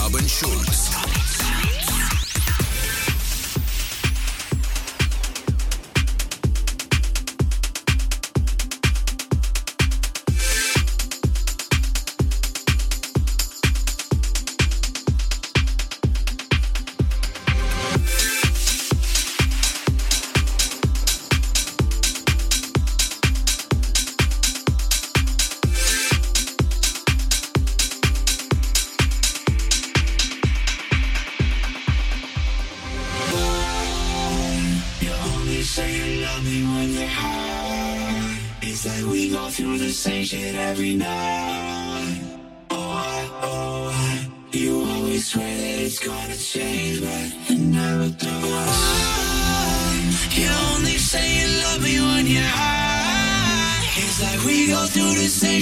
Robin 0.00 0.26
Schulz. 0.28 0.90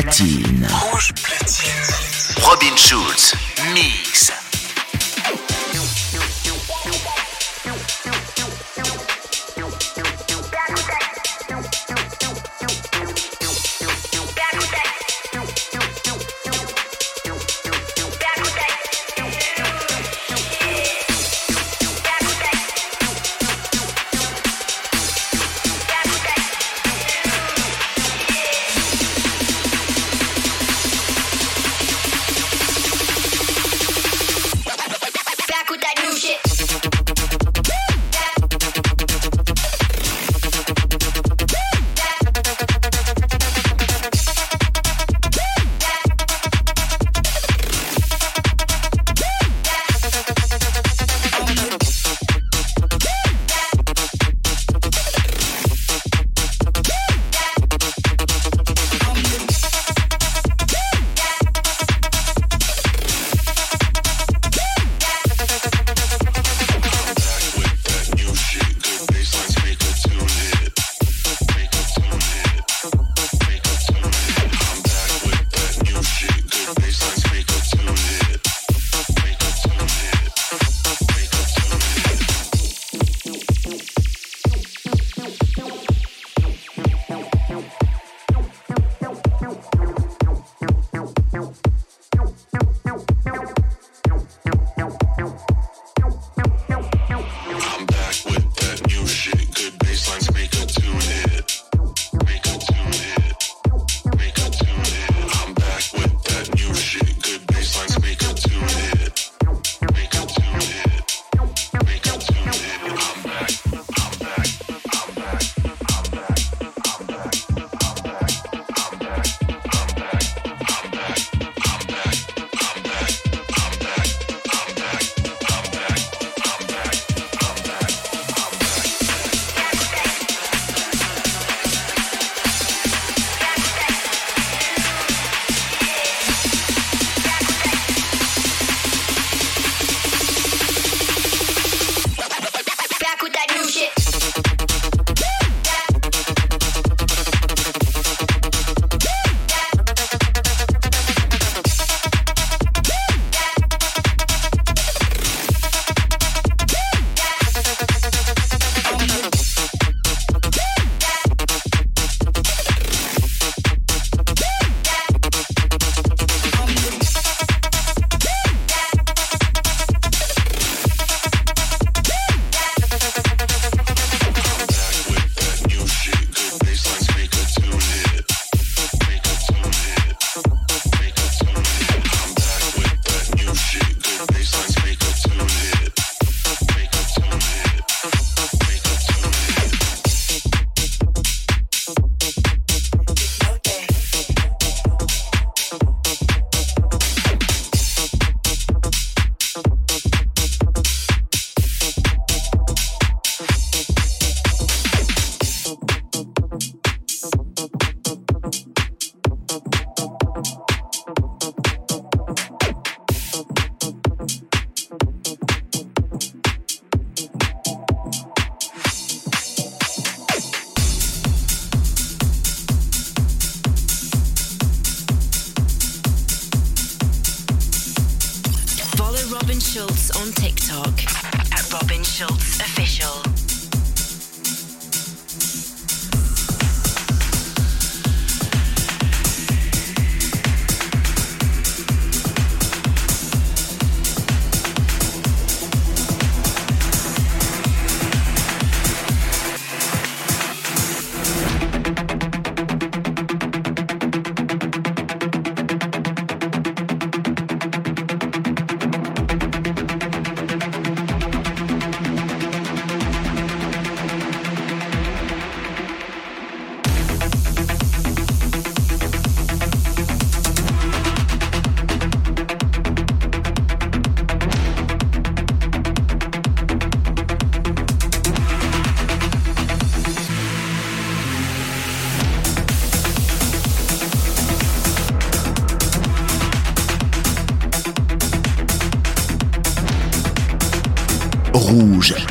platine. 0.01 0.67
Rouge 0.69 1.13
platine. 1.13 2.43
Robin 2.45 2.75
Schulz. 2.75 3.33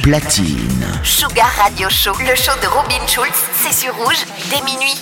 platine. 0.04 0.84
Sugar 1.02 1.48
Radio 1.56 1.88
Show, 1.88 2.12
le 2.18 2.36
show 2.36 2.52
de 2.62 2.66
Robin 2.66 3.06
Schulz, 3.06 3.32
c'est 3.56 3.72
sur 3.72 3.94
rouge 3.96 4.22
dès 4.50 4.60
minuit. 4.60 4.94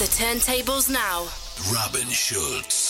the 0.00 0.06
turntables 0.06 0.88
now. 0.88 1.28
Robin 1.74 2.08
Schulz. 2.10 2.89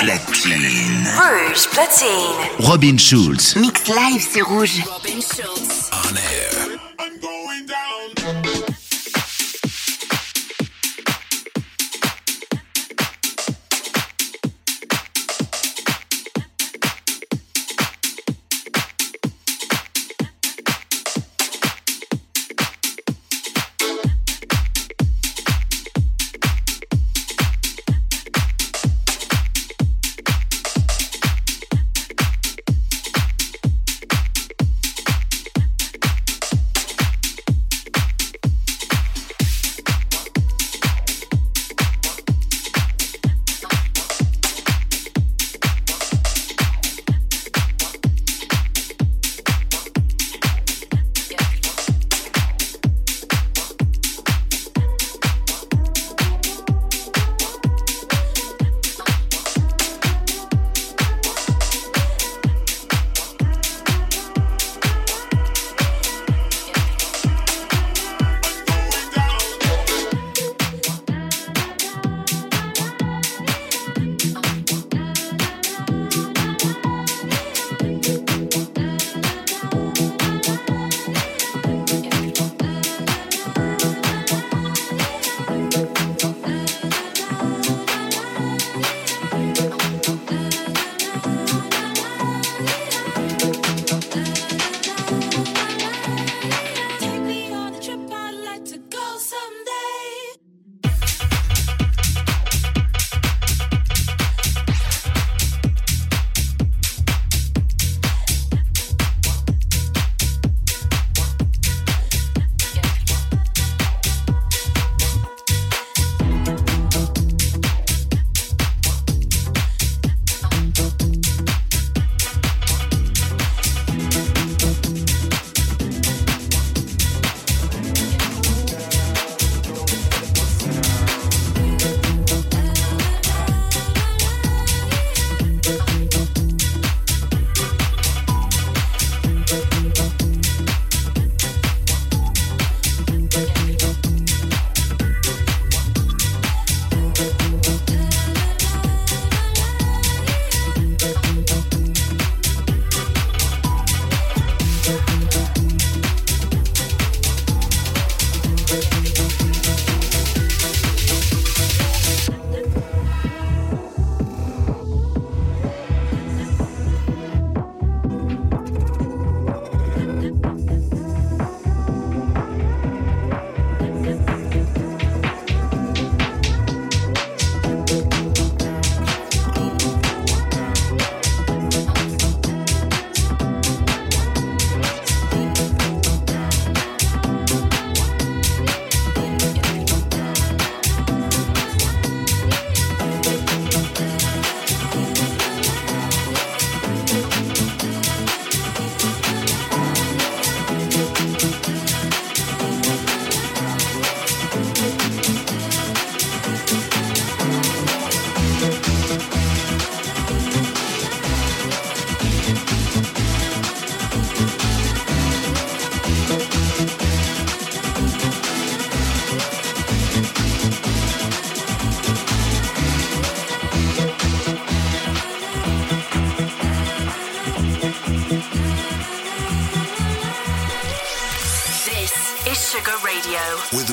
platine. 0.00 1.06
Rouge 1.18 1.66
platine. 1.72 2.60
Robin 2.66 2.96
Schulz. 2.96 3.54
Mix 3.56 3.88
live, 3.88 4.20
c'est 4.32 4.40
rouge. 4.42 4.82
Robin 4.86 5.20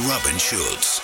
Robin 0.07 0.39
Schulz. 0.39 1.01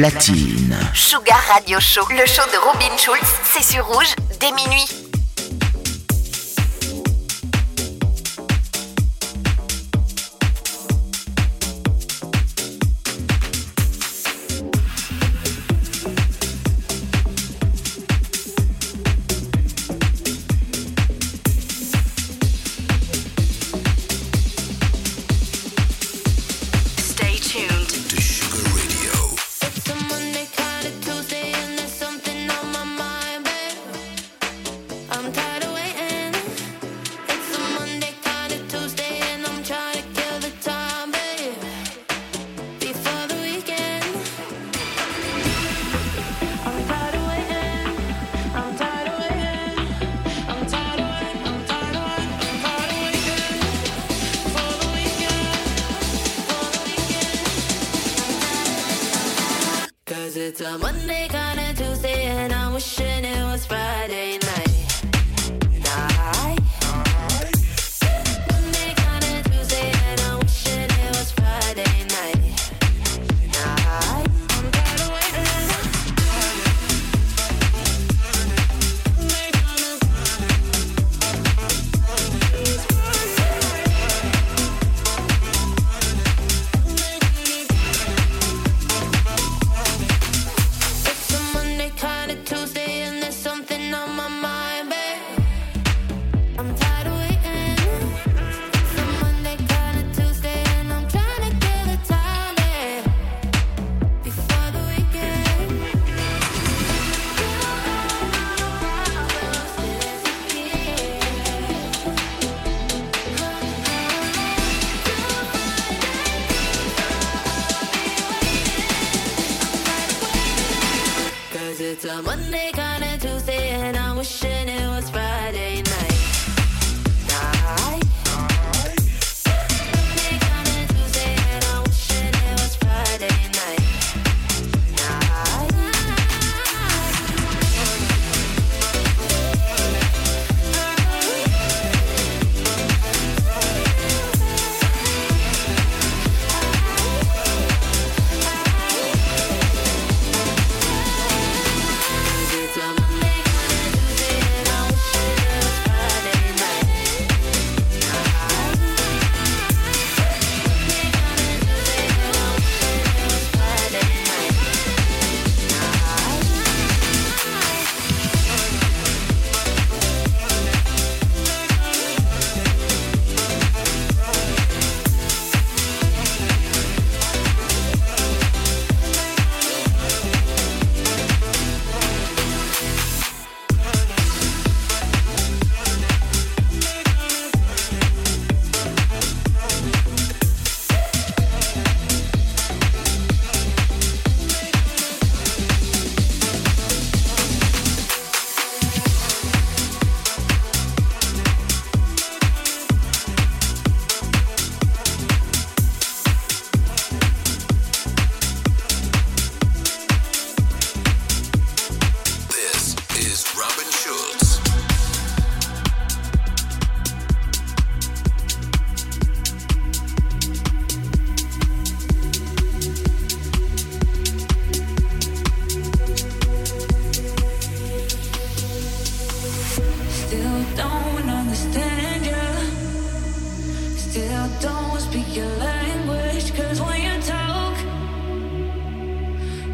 platine. 0.00 0.74
Sugar 0.94 1.38
Radio 1.50 1.78
Show, 1.78 2.06
le 2.10 2.24
show 2.26 2.44
de 2.50 2.56
Robin 2.56 2.96
Schulz, 2.96 3.18
c'est 3.44 3.62
sur 3.74 3.84
rouge 3.86 4.14
dès 4.40 4.50
minuit. 4.52 4.99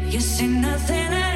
You 0.09 0.21
see 0.21 0.47
nothing 0.47 1.26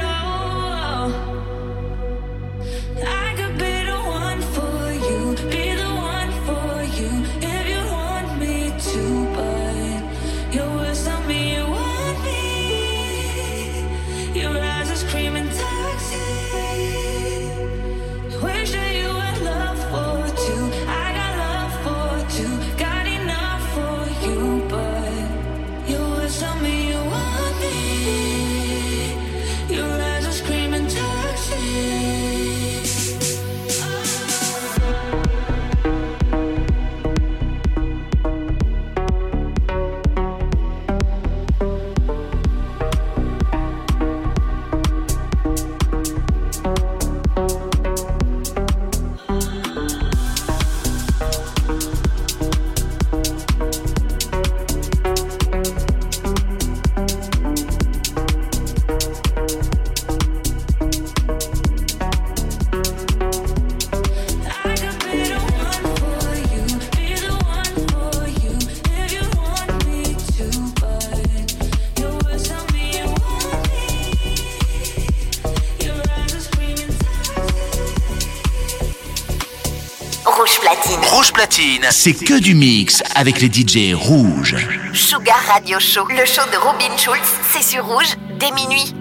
C'est 81.90 82.14
que 82.14 82.40
du 82.40 82.54
mix 82.54 83.02
avec 83.16 83.42
les 83.42 83.48
DJ 83.52 83.96
rouge. 83.96 84.56
Sugar 84.94 85.36
Radio 85.52 85.80
Show, 85.80 86.06
le 86.10 86.24
show 86.26 86.44
de 86.52 86.58
Robin 86.58 86.96
Schulz, 86.98 87.18
c'est 87.52 87.64
sur 87.64 87.84
rouge 87.84 88.16
dès 88.40 88.52
minuit. 88.52 88.94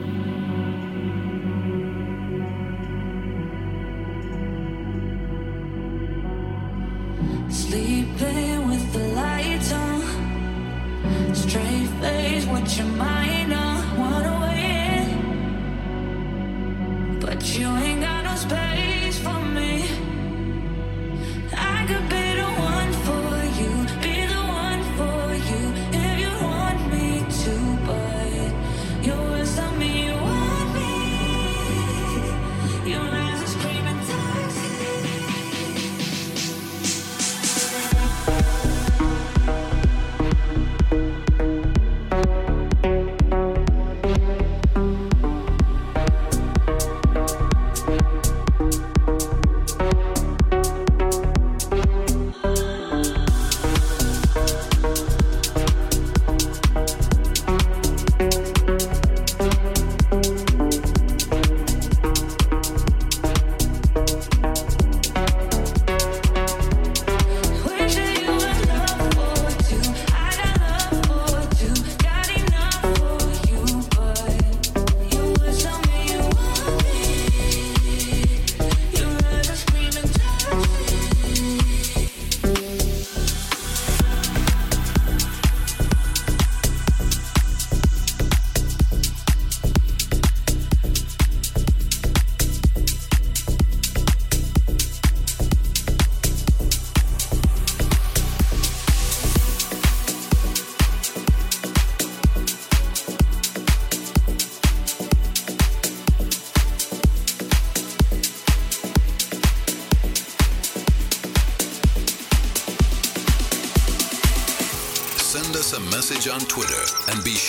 Sleeping 7.50 8.70
with 8.70 8.90
the 8.94 9.06
lights 9.14 9.74
on, 9.74 10.00
straight 11.34 11.90
face, 12.00 12.46
what 12.46 12.66
your 12.78 12.88
mind 12.96 13.52
on, 13.52 13.98
wanna 13.98 14.40
win, 14.40 17.20
but 17.20 17.44
you 17.58 17.68
ain't 17.84 18.00
got 18.00 18.24
no 18.24 18.34
space 18.34 19.18
for 19.18 19.38
me. 19.54 19.84
I 21.52 21.84
could 21.86 22.08
be. 22.08 22.19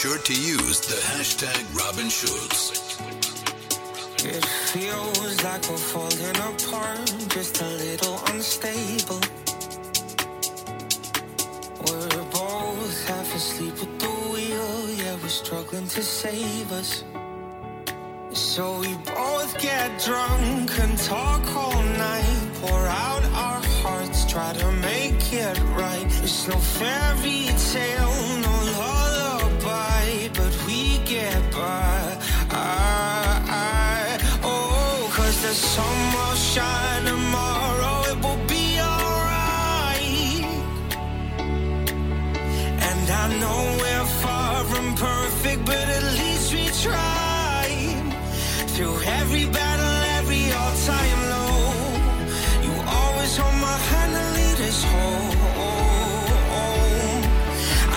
sure 0.02 0.18
to 0.18 0.34
use 0.34 0.80
the 0.90 0.96
hashtag 1.14 1.62
Robin 1.80 2.10
Schulz. 2.10 3.00
It 4.26 4.44
feels 4.74 5.26
like 5.44 5.62
we're 5.70 5.78
falling 5.78 6.38
apart, 6.50 7.06
just 7.30 7.62
a 7.62 7.70
little 7.84 8.18
unstable. 8.34 9.22
We're 11.86 12.24
both 12.32 13.08
half 13.08 13.30
asleep 13.36 13.74
at 13.76 14.00
the 14.00 14.10
wheel, 14.34 14.90
yeah, 14.96 15.18
we're 15.22 15.30
struggling 15.30 15.88
to 15.90 16.02
save 16.02 16.72
us. 16.72 17.04
So 18.34 18.80
we 18.80 18.96
both 19.14 19.56
get 19.62 20.02
drunk 20.04 20.80
and 20.80 20.98
talk 20.98 21.46
all 21.56 21.84
night, 22.08 22.48
pour 22.56 22.88
out 22.88 23.24
our 23.46 23.62
hearts, 23.84 24.26
try 24.26 24.52
to 24.54 24.72
make 24.82 25.32
it 25.32 25.60
right. 25.78 26.08
It's 26.24 26.48
no 26.48 26.58
fairy 26.58 27.46
tale, 27.72 28.18
no 28.42 28.72
love 28.80 29.11
why, 29.72 30.04
but 30.40 30.54
we 30.68 30.80
get 31.14 31.40
by. 31.58 32.02
I, 32.60 32.60
I, 33.64 33.98
oh, 34.54 34.94
cause 35.18 35.38
the 35.48 35.54
sun 35.74 35.98
will 36.16 36.38
shine 36.54 37.04
tomorrow, 37.12 37.98
it 38.12 38.18
will 38.24 38.42
be 38.56 38.66
alright. 38.92 40.48
And 42.90 43.06
I 43.24 43.26
know 43.42 43.60
we're 43.82 44.10
far 44.26 44.54
from 44.72 44.88
perfect, 45.10 45.60
but 45.72 45.88
at 46.00 46.06
least 46.22 46.48
we 46.58 46.66
try. 46.86 47.72
Through 48.74 48.98
every 49.20 49.46
battle, 49.60 49.96
every 50.20 50.44
all 50.60 50.76
time 50.92 51.20
low, 51.34 51.60
you 52.66 52.74
always 53.00 53.34
hold 53.40 53.58
my 53.70 53.78
hand 53.90 54.12
and 54.22 54.30
lead 54.38 54.60
us 54.70 54.82
home. 54.94 55.40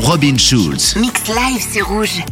Robin 0.00 0.38
Schulz. 0.38 0.96
Mixed 0.96 1.28
live, 1.28 1.60
c'est 1.70 1.82
rouge. 1.82 2.24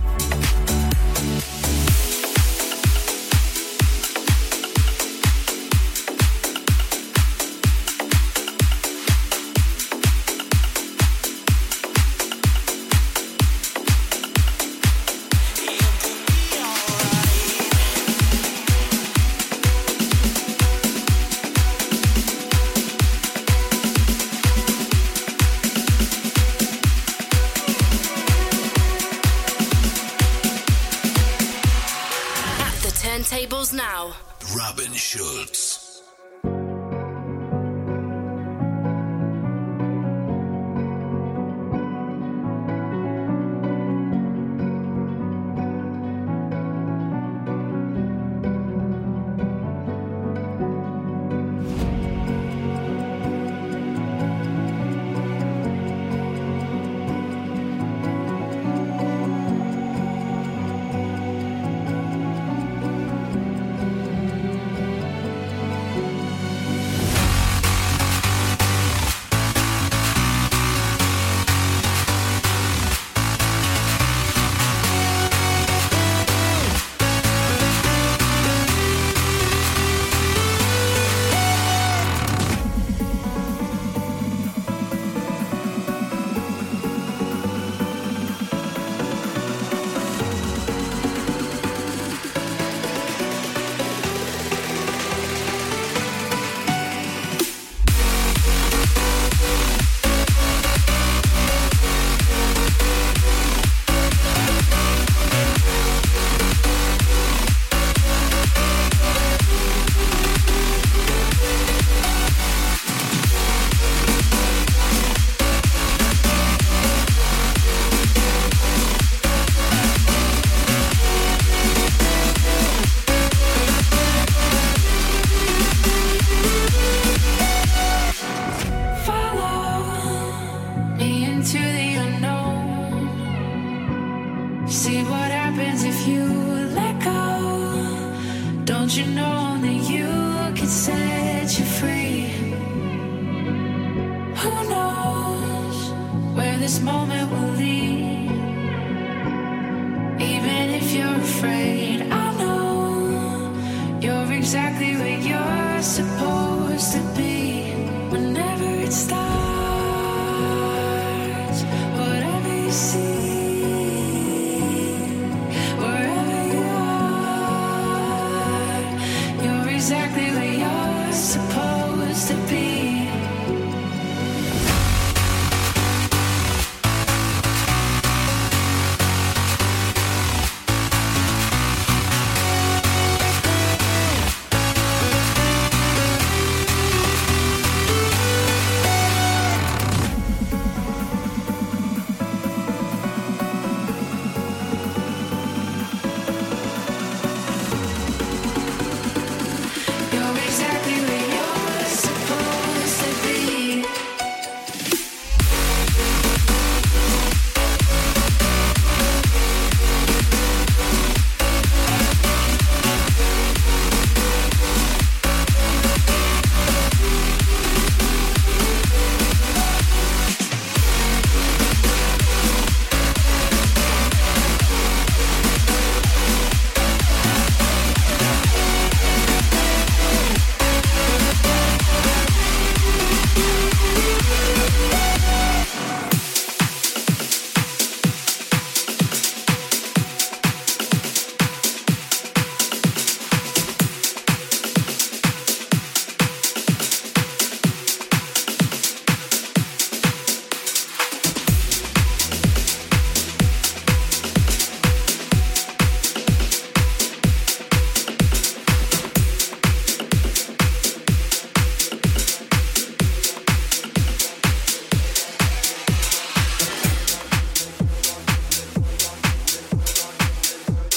exactly 154.53 154.97
where 154.97 155.21
you're 155.21 155.81
supposed 155.81 156.93
to 156.95 157.01
be. 157.17 157.40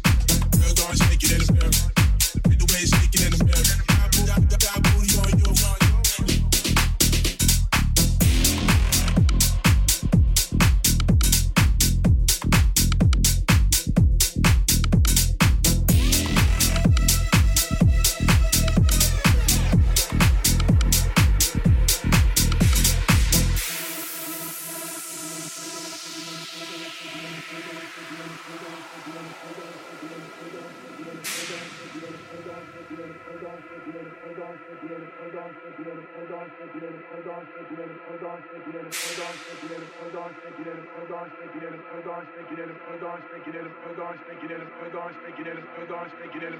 ödaşta 44.17 44.33
girelim 44.43 44.67
ödaşta 44.85 45.29
girelim 45.29 45.63
ödaşta 45.81 46.25
girelim 46.33 46.59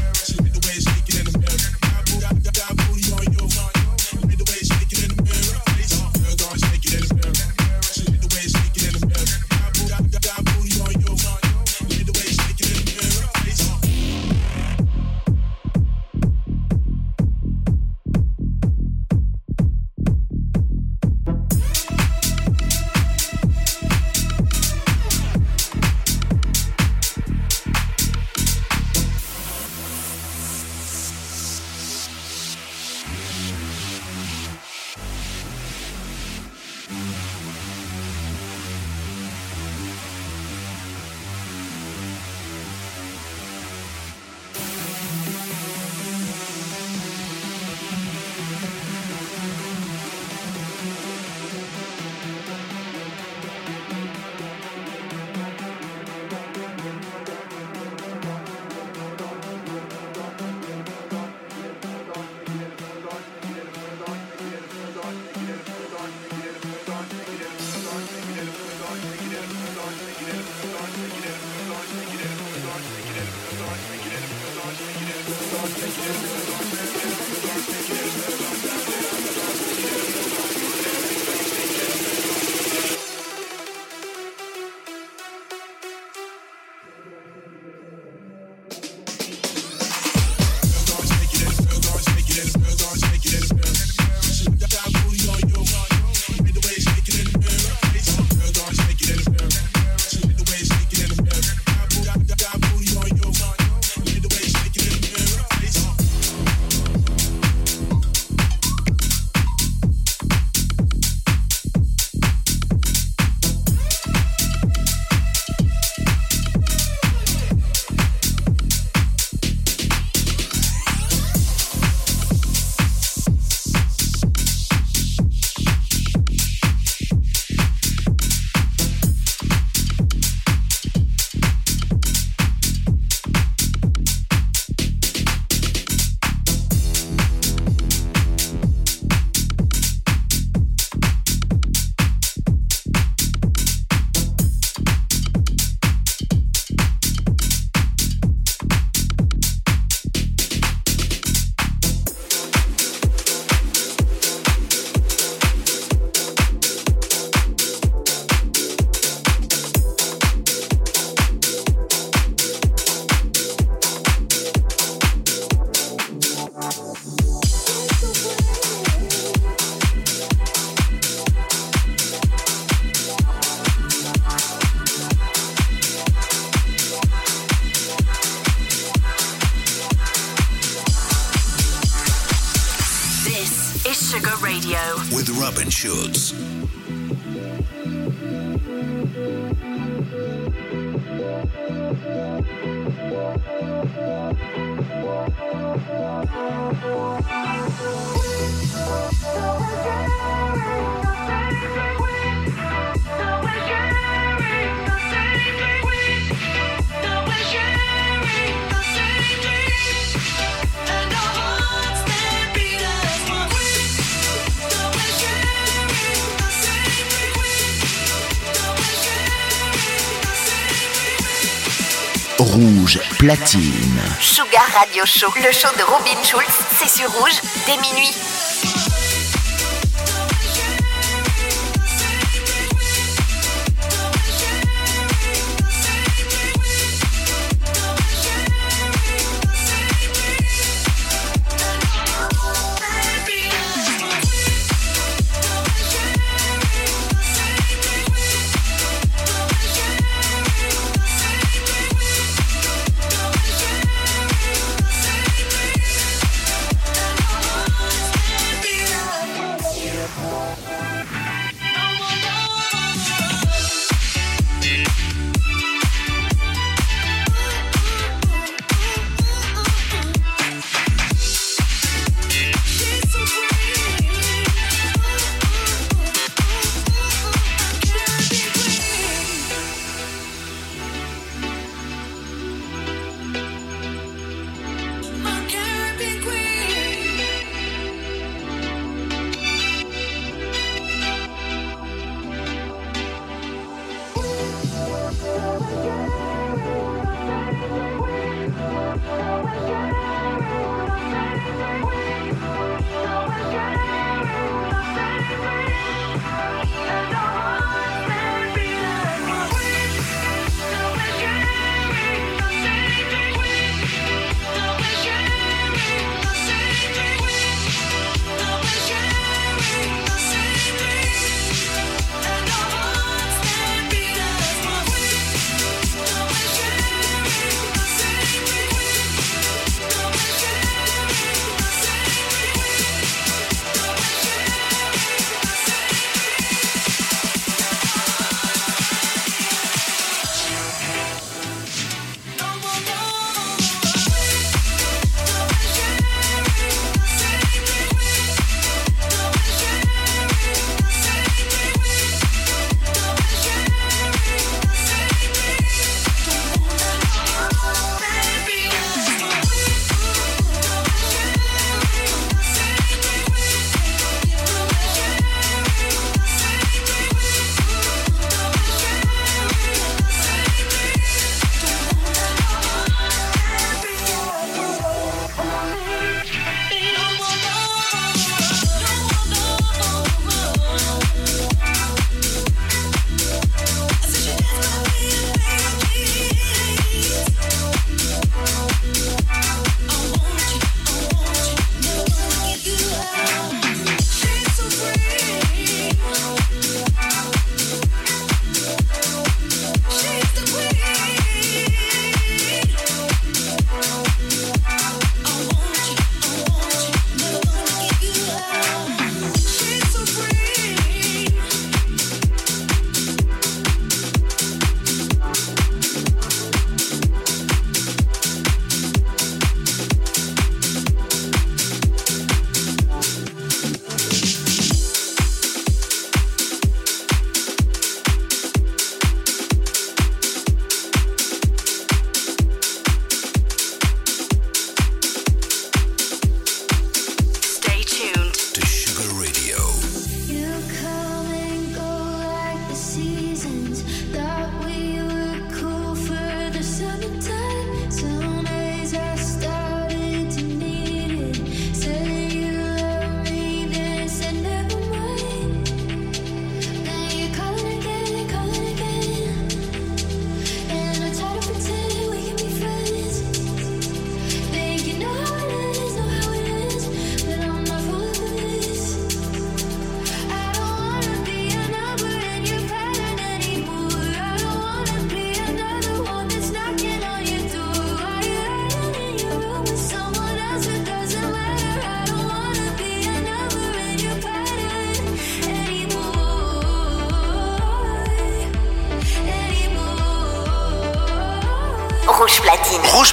platine. 223.21 224.01
Sugar 224.19 224.67
Radio 224.73 225.05
Show, 225.05 225.31
le 225.35 225.51
show 225.53 225.69
de 225.77 225.83
Robin 225.83 226.23
Schulz, 226.23 226.43
c'est 226.79 226.89
sur 226.89 227.07
rouge 227.11 227.39
dès 227.67 227.77
minuit. 227.77 228.15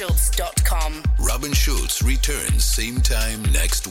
robinschulz.com. 0.00 1.02
Robin 1.20 1.52
Schulz 1.52 2.02
returns 2.02 2.64
same 2.64 3.00
time 3.00 3.42
next 3.52 3.83